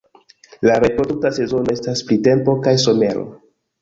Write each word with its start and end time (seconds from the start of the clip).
La 0.67 0.77
reprodukta 0.83 1.31
sezono 1.39 1.75
estas 1.75 2.03
printempo 2.09 2.57
kaj 2.65 2.75
somero. 2.89 3.29